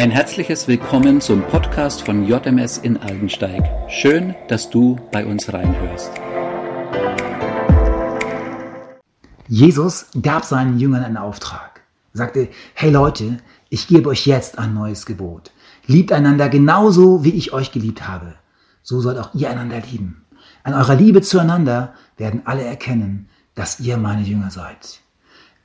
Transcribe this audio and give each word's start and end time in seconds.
Ein 0.00 0.10
herzliches 0.10 0.66
Willkommen 0.66 1.20
zum 1.20 1.42
Podcast 1.42 2.00
von 2.06 2.24
JMS 2.24 2.78
in 2.78 2.96
Aldensteig. 2.96 3.62
Schön, 3.90 4.34
dass 4.48 4.70
du 4.70 4.96
bei 5.12 5.26
uns 5.26 5.52
reinhörst. 5.52 6.10
Jesus 9.46 10.06
gab 10.22 10.46
seinen 10.46 10.78
Jüngern 10.78 11.04
einen 11.04 11.18
Auftrag. 11.18 11.82
Er 12.14 12.16
sagte, 12.16 12.48
hey 12.72 12.90
Leute, 12.90 13.40
ich 13.68 13.88
gebe 13.88 14.08
euch 14.08 14.26
jetzt 14.26 14.58
ein 14.58 14.72
neues 14.72 15.04
Gebot. 15.04 15.52
Liebt 15.84 16.12
einander 16.12 16.48
genauso, 16.48 17.22
wie 17.22 17.34
ich 17.34 17.52
euch 17.52 17.70
geliebt 17.70 18.08
habe. 18.08 18.36
So 18.82 19.02
sollt 19.02 19.18
auch 19.18 19.34
ihr 19.34 19.50
einander 19.50 19.82
lieben. 19.82 20.24
An 20.62 20.72
eurer 20.72 20.94
Liebe 20.94 21.20
zueinander 21.20 21.92
werden 22.16 22.40
alle 22.46 22.64
erkennen, 22.64 23.28
dass 23.54 23.80
ihr 23.80 23.98
meine 23.98 24.22
Jünger 24.22 24.50
seid. 24.50 25.00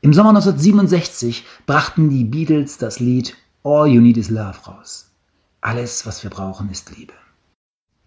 Im 0.01 0.11
Sommer 0.11 0.31
1967 0.31 1.45
brachten 1.65 2.09
die 2.09 2.25
Beatles 2.25 2.77
das 2.77 2.99
Lied 2.99 3.37
All 3.67 3.87
You 3.87 3.99
Need 3.99 4.17
Is 4.17 4.29
Love 4.29 4.59
raus. 4.67 5.09
Alles, 5.59 6.05
was 6.05 6.21
wir 6.21 6.29
brauchen, 6.29 6.69
ist 6.69 6.95
Liebe. 6.95 7.13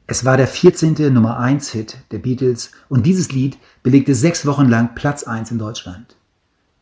Es 0.07 0.25
war 0.25 0.37
der 0.37 0.47
14. 0.47 1.13
Nummer 1.13 1.41
1 1.41 1.71
Hit 1.73 1.97
der 2.13 2.21
Beatles 2.21 2.71
und 2.89 3.05
dieses 3.05 3.33
Lied 3.33 3.59
belegte 3.83 4.15
sechs 4.15 4.47
Wochen 4.47 4.69
lang 4.69 4.95
Platz 4.95 5.25
1 5.25 5.51
in 5.51 5.59
Deutschland. 5.59 6.15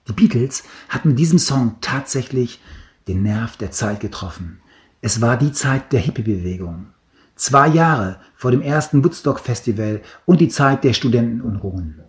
Die 0.07 0.13
Beatles 0.13 0.63
hatten 0.91 1.09
mit 1.09 1.19
diesem 1.19 1.39
Song 1.39 1.77
tatsächlich 1.81 2.61
den 3.09 3.23
Nerv 3.23 3.57
der 3.57 3.71
Zeit 3.71 4.01
getroffen. 4.01 4.61
Es 5.01 5.23
war 5.23 5.39
die 5.39 5.53
Zeit 5.53 5.95
der 5.95 6.01
Hippie-Bewegung. 6.01 6.89
Zwei 7.35 7.69
Jahre 7.69 8.21
vor 8.35 8.51
dem 8.51 8.61
ersten 8.61 9.03
Woodstock-Festival 9.03 10.03
und 10.27 10.43
die 10.43 10.49
Zeit 10.49 10.85
der 10.85 10.93
Studentenunruhen. 10.93 12.03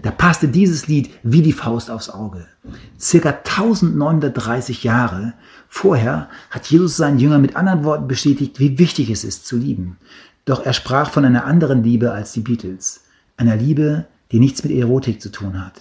Da 0.00 0.10
passte 0.10 0.48
dieses 0.48 0.86
Lied 0.86 1.10
wie 1.22 1.42
die 1.42 1.52
Faust 1.52 1.90
aufs 1.90 2.08
Auge. 2.08 2.46
Circa 2.98 3.30
1930 3.30 4.84
Jahre 4.84 5.34
vorher 5.68 6.28
hat 6.50 6.66
Jesus 6.66 6.96
seinen 6.96 7.18
Jüngern 7.18 7.42
mit 7.42 7.56
anderen 7.56 7.84
Worten 7.84 8.08
bestätigt, 8.08 8.58
wie 8.58 8.78
wichtig 8.78 9.10
es 9.10 9.24
ist 9.24 9.46
zu 9.46 9.56
lieben. 9.56 9.98
Doch 10.44 10.64
er 10.64 10.72
sprach 10.72 11.10
von 11.10 11.24
einer 11.24 11.44
anderen 11.44 11.84
Liebe 11.84 12.12
als 12.12 12.32
die 12.32 12.40
Beatles. 12.40 13.04
Einer 13.36 13.56
Liebe, 13.56 14.06
die 14.32 14.40
nichts 14.40 14.64
mit 14.64 14.72
Erotik 14.72 15.20
zu 15.20 15.30
tun 15.30 15.64
hat. 15.64 15.80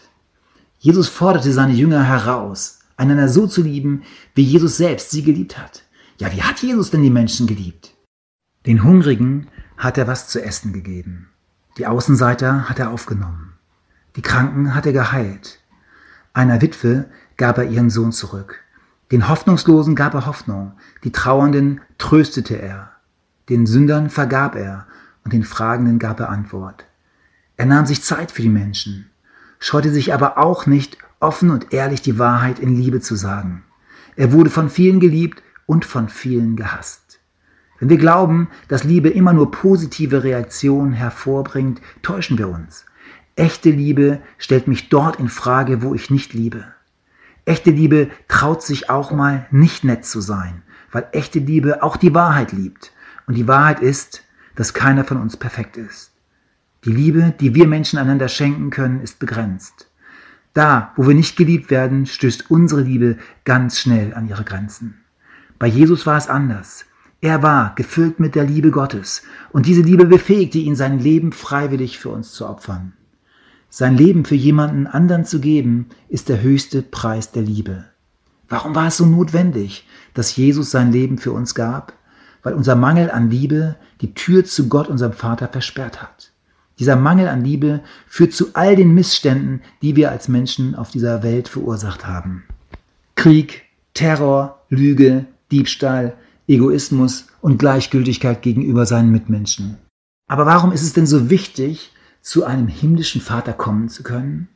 Jesus 0.79 1.07
forderte 1.07 1.51
seine 1.53 1.73
Jünger 1.73 2.03
heraus, 2.03 2.79
einander 2.97 3.29
so 3.29 3.47
zu 3.47 3.61
lieben, 3.61 4.03
wie 4.35 4.43
Jesus 4.43 4.77
selbst 4.77 5.11
sie 5.11 5.23
geliebt 5.23 5.57
hat. 5.57 5.83
Ja, 6.19 6.31
wie 6.33 6.43
hat 6.43 6.61
Jesus 6.61 6.91
denn 6.91 7.03
die 7.03 7.09
Menschen 7.09 7.47
geliebt? 7.47 7.95
Den 8.65 8.83
Hungrigen 8.83 9.47
hat 9.77 9.97
er 9.97 10.07
was 10.07 10.27
zu 10.27 10.43
essen 10.43 10.73
gegeben. 10.73 11.29
Die 11.77 11.87
Außenseiter 11.87 12.69
hat 12.69 12.77
er 12.77 12.91
aufgenommen. 12.91 13.50
Die 14.15 14.21
Kranken 14.21 14.75
hat 14.75 14.85
er 14.85 14.93
geheilt. 14.93 15.59
Einer 16.33 16.61
Witwe 16.61 17.05
gab 17.37 17.57
er 17.57 17.65
ihren 17.65 17.89
Sohn 17.89 18.11
zurück. 18.11 18.59
Den 19.11 19.29
Hoffnungslosen 19.29 19.95
gab 19.95 20.13
er 20.13 20.25
Hoffnung. 20.25 20.73
Die 21.03 21.11
Trauernden 21.11 21.81
tröstete 21.97 22.55
er. 22.55 22.91
Den 23.49 23.65
Sündern 23.65 24.09
vergab 24.09 24.55
er 24.55 24.87
und 25.23 25.33
den 25.33 25.43
Fragenden 25.43 25.99
gab 25.99 26.19
er 26.19 26.29
Antwort. 26.29 26.85
Er 27.57 27.65
nahm 27.65 27.85
sich 27.85 28.03
Zeit 28.03 28.31
für 28.31 28.41
die 28.41 28.49
Menschen, 28.49 29.09
scheute 29.59 29.91
sich 29.91 30.13
aber 30.13 30.37
auch 30.37 30.65
nicht, 30.65 30.97
offen 31.19 31.51
und 31.51 31.71
ehrlich 31.73 32.01
die 32.01 32.17
Wahrheit 32.17 32.59
in 32.59 32.75
Liebe 32.75 32.99
zu 32.99 33.15
sagen. 33.15 33.63
Er 34.15 34.31
wurde 34.31 34.49
von 34.49 34.69
vielen 34.69 34.99
geliebt 34.99 35.43
und 35.65 35.85
von 35.85 36.09
vielen 36.09 36.55
gehasst. 36.55 37.19
Wenn 37.79 37.89
wir 37.89 37.97
glauben, 37.97 38.49
dass 38.67 38.83
Liebe 38.83 39.09
immer 39.09 39.33
nur 39.33 39.51
positive 39.51 40.23
Reaktionen 40.23 40.93
hervorbringt, 40.93 41.81
täuschen 42.01 42.37
wir 42.37 42.49
uns. 42.49 42.85
Echte 43.35 43.69
Liebe 43.69 44.19
stellt 44.37 44.67
mich 44.67 44.89
dort 44.89 45.19
in 45.19 45.29
Frage, 45.29 45.81
wo 45.81 45.95
ich 45.95 46.09
nicht 46.09 46.33
liebe. 46.33 46.65
Echte 47.45 47.71
Liebe 47.71 48.09
traut 48.27 48.61
sich 48.61 48.89
auch 48.89 49.11
mal 49.11 49.47
nicht 49.51 49.83
nett 49.83 50.05
zu 50.05 50.21
sein, 50.21 50.61
weil 50.91 51.07
echte 51.11 51.39
Liebe 51.39 51.81
auch 51.81 51.97
die 51.97 52.13
Wahrheit 52.13 52.51
liebt. 52.51 52.91
Und 53.27 53.35
die 53.35 53.47
Wahrheit 53.47 53.79
ist, 53.79 54.23
dass 54.55 54.73
keiner 54.73 55.05
von 55.05 55.17
uns 55.17 55.37
perfekt 55.37 55.77
ist. 55.77 56.11
Die 56.83 56.91
Liebe, 56.91 57.33
die 57.39 57.55
wir 57.55 57.67
Menschen 57.67 57.99
einander 57.99 58.27
schenken 58.27 58.69
können, 58.69 59.01
ist 59.01 59.19
begrenzt. 59.19 59.87
Da, 60.53 60.91
wo 60.97 61.07
wir 61.07 61.15
nicht 61.15 61.37
geliebt 61.37 61.71
werden, 61.71 62.05
stößt 62.05 62.51
unsere 62.51 62.81
Liebe 62.81 63.17
ganz 63.45 63.79
schnell 63.79 64.13
an 64.13 64.27
ihre 64.27 64.43
Grenzen. 64.43 64.99
Bei 65.57 65.67
Jesus 65.67 66.05
war 66.05 66.17
es 66.17 66.27
anders. 66.27 66.85
Er 67.21 67.43
war 67.43 67.73
gefüllt 67.75 68.19
mit 68.19 68.35
der 68.35 68.43
Liebe 68.43 68.71
Gottes 68.71 69.23
und 69.51 69.67
diese 69.67 69.83
Liebe 69.83 70.05
befähigte 70.05 70.57
ihn, 70.57 70.75
sein 70.75 70.99
Leben 70.99 71.31
freiwillig 71.31 71.99
für 71.99 72.09
uns 72.09 72.33
zu 72.33 72.49
opfern. 72.49 72.93
Sein 73.73 73.95
Leben 73.95 74.25
für 74.25 74.35
jemanden 74.35 74.85
anderen 74.85 75.23
zu 75.23 75.39
geben, 75.39 75.87
ist 76.09 76.27
der 76.27 76.41
höchste 76.41 76.81
Preis 76.81 77.31
der 77.31 77.43
Liebe. 77.43 77.85
Warum 78.49 78.75
war 78.75 78.87
es 78.87 78.97
so 78.97 79.05
notwendig, 79.05 79.87
dass 80.13 80.35
Jesus 80.35 80.71
sein 80.71 80.91
Leben 80.91 81.17
für 81.17 81.31
uns 81.31 81.55
gab? 81.55 81.93
Weil 82.43 82.53
unser 82.53 82.75
Mangel 82.75 83.09
an 83.09 83.29
Liebe 83.29 83.77
die 84.01 84.13
Tür 84.13 84.43
zu 84.43 84.67
Gott, 84.67 84.89
unserem 84.89 85.13
Vater, 85.13 85.47
versperrt 85.47 86.01
hat. 86.01 86.33
Dieser 86.79 86.97
Mangel 86.97 87.29
an 87.29 87.45
Liebe 87.45 87.79
führt 88.07 88.33
zu 88.33 88.47
all 88.55 88.75
den 88.75 88.93
Missständen, 88.93 89.61
die 89.81 89.95
wir 89.95 90.11
als 90.11 90.27
Menschen 90.27 90.75
auf 90.75 90.91
dieser 90.91 91.23
Welt 91.23 91.47
verursacht 91.47 92.05
haben. 92.05 92.43
Krieg, 93.15 93.63
Terror, 93.93 94.65
Lüge, 94.67 95.27
Diebstahl, 95.49 96.17
Egoismus 96.45 97.27
und 97.39 97.57
Gleichgültigkeit 97.57 98.41
gegenüber 98.41 98.85
seinen 98.85 99.11
Mitmenschen. 99.11 99.77
Aber 100.27 100.45
warum 100.45 100.73
ist 100.73 100.83
es 100.83 100.91
denn 100.91 101.07
so 101.07 101.29
wichtig, 101.29 101.93
zu 102.21 102.45
einem 102.45 102.67
himmlischen 102.67 103.21
Vater 103.21 103.53
kommen 103.53 103.89
zu 103.89 104.03
können? 104.03 104.47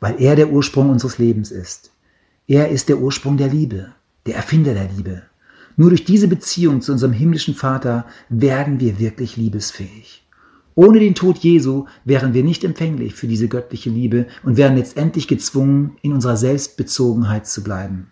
Weil 0.00 0.20
er 0.20 0.36
der 0.36 0.50
Ursprung 0.50 0.90
unseres 0.90 1.18
Lebens 1.18 1.50
ist. 1.50 1.90
Er 2.46 2.68
ist 2.68 2.88
der 2.88 2.98
Ursprung 2.98 3.36
der 3.36 3.48
Liebe, 3.48 3.92
der 4.26 4.36
Erfinder 4.36 4.74
der 4.74 4.88
Liebe. 4.88 5.22
Nur 5.76 5.90
durch 5.90 6.04
diese 6.04 6.28
Beziehung 6.28 6.80
zu 6.80 6.92
unserem 6.92 7.12
himmlischen 7.12 7.54
Vater 7.54 8.06
werden 8.28 8.80
wir 8.80 8.98
wirklich 8.98 9.36
liebesfähig. 9.36 10.26
Ohne 10.74 11.00
den 11.00 11.14
Tod 11.14 11.38
Jesu 11.38 11.86
wären 12.04 12.34
wir 12.34 12.44
nicht 12.44 12.62
empfänglich 12.62 13.14
für 13.14 13.26
diese 13.26 13.48
göttliche 13.48 13.88
Liebe 13.88 14.26
und 14.42 14.58
wären 14.58 14.76
letztendlich 14.76 15.26
gezwungen, 15.26 15.96
in 16.02 16.12
unserer 16.12 16.36
Selbstbezogenheit 16.36 17.46
zu 17.46 17.64
bleiben. 17.64 18.08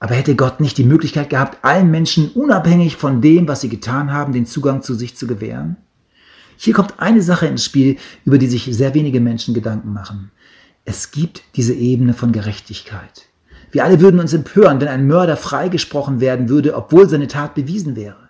Aber 0.00 0.16
hätte 0.16 0.34
Gott 0.34 0.58
nicht 0.58 0.78
die 0.78 0.84
Möglichkeit 0.84 1.30
gehabt, 1.30 1.64
allen 1.64 1.92
Menschen 1.92 2.32
unabhängig 2.32 2.96
von 2.96 3.20
dem, 3.20 3.46
was 3.46 3.60
sie 3.60 3.68
getan 3.68 4.12
haben, 4.12 4.32
den 4.32 4.46
Zugang 4.46 4.82
zu 4.82 4.94
sich 4.94 5.16
zu 5.16 5.28
gewähren? 5.28 5.76
Hier 6.64 6.74
kommt 6.74 7.00
eine 7.00 7.22
Sache 7.22 7.46
ins 7.46 7.64
Spiel, 7.64 7.96
über 8.24 8.38
die 8.38 8.46
sich 8.46 8.66
sehr 8.70 8.94
wenige 8.94 9.18
Menschen 9.18 9.52
Gedanken 9.52 9.92
machen. 9.92 10.30
Es 10.84 11.10
gibt 11.10 11.42
diese 11.56 11.74
Ebene 11.74 12.14
von 12.14 12.30
Gerechtigkeit. 12.30 13.26
Wir 13.72 13.84
alle 13.84 14.00
würden 14.00 14.20
uns 14.20 14.32
empören, 14.32 14.80
wenn 14.80 14.86
ein 14.86 15.08
Mörder 15.08 15.36
freigesprochen 15.36 16.20
werden 16.20 16.48
würde, 16.48 16.76
obwohl 16.76 17.08
seine 17.08 17.26
Tat 17.26 17.56
bewiesen 17.56 17.96
wäre. 17.96 18.28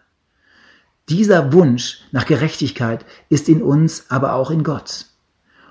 Dieser 1.10 1.52
Wunsch 1.52 1.98
nach 2.10 2.24
Gerechtigkeit 2.24 3.04
ist 3.28 3.50
in 3.50 3.60
uns, 3.60 4.06
aber 4.08 4.32
auch 4.32 4.50
in 4.50 4.62
Gott. 4.62 5.08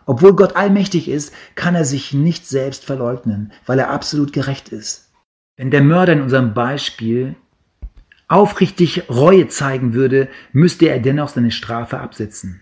Obwohl 0.05 0.35
Gott 0.35 0.55
allmächtig 0.55 1.09
ist, 1.09 1.33
kann 1.55 1.73
er 1.73 1.85
sich 1.85 2.13
nicht 2.13 2.47
selbst 2.47 2.85
verleugnen, 2.85 3.53
weil 3.65 3.79
er 3.79 3.89
absolut 3.89 4.33
gerecht 4.33 4.69
ist. 4.69 5.09
Wenn 5.57 5.71
der 5.71 5.81
Mörder 5.81 6.13
in 6.13 6.21
unserem 6.21 6.53
Beispiel 6.53 7.35
aufrichtig 8.31 9.09
Reue 9.09 9.49
zeigen 9.49 9.93
würde, 9.93 10.29
müsste 10.53 10.87
er 10.87 10.99
dennoch 10.99 11.29
seine 11.29 11.51
Strafe 11.51 11.99
absitzen. 11.99 12.61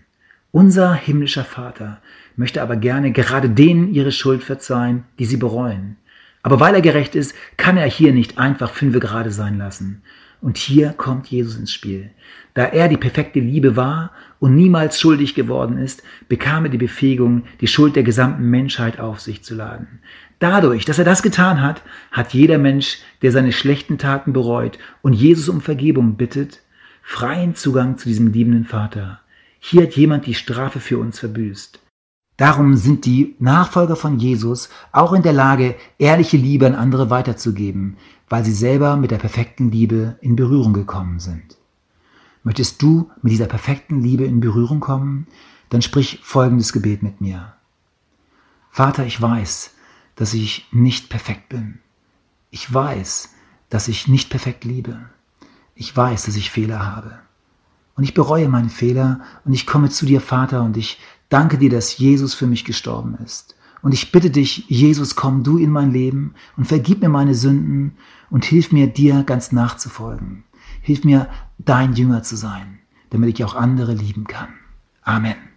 Unser 0.50 0.94
himmlischer 0.94 1.44
Vater 1.44 2.02
möchte 2.34 2.60
aber 2.60 2.74
gerne 2.74 3.12
gerade 3.12 3.48
denen 3.48 3.94
ihre 3.94 4.10
Schuld 4.10 4.42
verzeihen, 4.42 5.04
die 5.20 5.26
sie 5.26 5.36
bereuen. 5.36 5.96
Aber 6.42 6.58
weil 6.58 6.74
er 6.74 6.80
gerecht 6.80 7.14
ist, 7.14 7.34
kann 7.56 7.76
er 7.76 7.86
hier 7.86 8.12
nicht 8.12 8.38
einfach 8.38 8.72
fünfe 8.72 8.98
gerade 8.98 9.30
sein 9.30 9.58
lassen. 9.58 10.02
Und 10.40 10.56
hier 10.56 10.90
kommt 10.90 11.26
Jesus 11.26 11.56
ins 11.56 11.72
Spiel. 11.72 12.10
Da 12.54 12.64
er 12.64 12.88
die 12.88 12.96
perfekte 12.96 13.40
Liebe 13.40 13.76
war 13.76 14.12
und 14.38 14.54
niemals 14.54 14.98
schuldig 14.98 15.34
geworden 15.34 15.76
ist, 15.78 16.02
bekam 16.28 16.64
er 16.64 16.70
die 16.70 16.78
Befähigung, 16.78 17.44
die 17.60 17.66
Schuld 17.66 17.94
der 17.94 18.02
gesamten 18.02 18.48
Menschheit 18.48 18.98
auf 18.98 19.20
sich 19.20 19.42
zu 19.42 19.54
laden. 19.54 20.00
Dadurch, 20.38 20.86
dass 20.86 20.98
er 20.98 21.04
das 21.04 21.22
getan 21.22 21.60
hat, 21.60 21.82
hat 22.10 22.32
jeder 22.32 22.56
Mensch, 22.56 22.98
der 23.20 23.32
seine 23.32 23.52
schlechten 23.52 23.98
Taten 23.98 24.32
bereut 24.32 24.78
und 25.02 25.12
Jesus 25.12 25.50
um 25.50 25.60
Vergebung 25.60 26.16
bittet, 26.16 26.60
freien 27.02 27.54
Zugang 27.54 27.98
zu 27.98 28.08
diesem 28.08 28.32
liebenden 28.32 28.64
Vater. 28.64 29.20
Hier 29.58 29.82
hat 29.82 29.96
jemand 29.96 30.24
die 30.26 30.34
Strafe 30.34 30.80
für 30.80 30.96
uns 30.96 31.18
verbüßt. 31.18 31.80
Darum 32.40 32.74
sind 32.74 33.04
die 33.04 33.36
Nachfolger 33.38 33.96
von 33.96 34.18
Jesus 34.18 34.70
auch 34.92 35.12
in 35.12 35.22
der 35.22 35.34
Lage, 35.34 35.76
ehrliche 35.98 36.38
Liebe 36.38 36.66
an 36.66 36.74
andere 36.74 37.10
weiterzugeben, 37.10 37.98
weil 38.30 38.46
sie 38.46 38.54
selber 38.54 38.96
mit 38.96 39.10
der 39.10 39.18
perfekten 39.18 39.70
Liebe 39.70 40.16
in 40.22 40.36
Berührung 40.36 40.72
gekommen 40.72 41.20
sind. 41.20 41.58
Möchtest 42.42 42.80
du 42.80 43.10
mit 43.20 43.32
dieser 43.32 43.44
perfekten 43.44 44.00
Liebe 44.00 44.24
in 44.24 44.40
Berührung 44.40 44.80
kommen? 44.80 45.26
Dann 45.68 45.82
sprich 45.82 46.20
folgendes 46.22 46.72
Gebet 46.72 47.02
mit 47.02 47.20
mir. 47.20 47.52
Vater, 48.70 49.04
ich 49.04 49.20
weiß, 49.20 49.74
dass 50.16 50.32
ich 50.32 50.66
nicht 50.72 51.10
perfekt 51.10 51.50
bin. 51.50 51.80
Ich 52.50 52.72
weiß, 52.72 53.34
dass 53.68 53.86
ich 53.86 54.08
nicht 54.08 54.30
perfekt 54.30 54.64
liebe. 54.64 55.10
Ich 55.74 55.94
weiß, 55.94 56.24
dass 56.24 56.36
ich 56.36 56.50
Fehler 56.50 56.86
habe. 56.86 57.18
Und 57.96 58.04
ich 58.04 58.14
bereue 58.14 58.48
meine 58.48 58.70
Fehler 58.70 59.20
und 59.44 59.52
ich 59.52 59.66
komme 59.66 59.90
zu 59.90 60.06
dir, 60.06 60.22
Vater, 60.22 60.62
und 60.62 60.78
ich 60.78 60.98
danke 61.30 61.56
dir, 61.56 61.70
dass 61.70 61.96
Jesus 61.96 62.34
für 62.34 62.46
mich 62.46 62.64
gestorben 62.64 63.16
ist 63.24 63.56
Und 63.82 63.94
ich 63.94 64.12
bitte 64.12 64.30
dich, 64.30 64.66
Jesus, 64.68 65.16
komm 65.16 65.42
du 65.42 65.56
in 65.56 65.70
mein 65.70 65.90
Leben 65.90 66.34
und 66.58 66.66
vergib 66.66 67.00
mir 67.00 67.08
meine 67.08 67.34
Sünden 67.34 67.96
und 68.28 68.44
hilf 68.44 68.72
mir, 68.72 68.86
dir 68.86 69.22
ganz 69.24 69.52
nachzufolgen. 69.52 70.44
Hilf 70.82 71.04
mir, 71.04 71.28
dein 71.58 71.94
Jünger 71.94 72.22
zu 72.22 72.36
sein, 72.36 72.78
damit 73.08 73.30
ich 73.30 73.44
auch 73.44 73.54
andere 73.54 73.94
lieben 73.94 74.24
kann. 74.24 74.48
Amen. 75.02 75.49